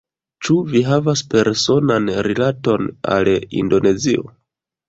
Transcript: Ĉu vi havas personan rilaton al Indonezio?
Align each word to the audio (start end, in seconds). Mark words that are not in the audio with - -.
Ĉu 0.45 0.55
vi 0.69 0.79
havas 0.87 1.21
personan 1.33 2.09
rilaton 2.29 2.89
al 3.17 3.33
Indonezio? 3.63 4.27